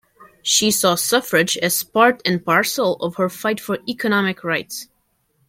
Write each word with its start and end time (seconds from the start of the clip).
She 0.41 0.71
saw 0.71 0.95
suffrage 0.95 1.57
as 1.59 1.83
part 1.83 2.23
and 2.25 2.43
parcel 2.43 2.95
of 3.03 3.17
her 3.17 3.29
fight 3.29 3.59
for 3.59 3.77
economic 3.87 4.43
rights. 4.43 4.87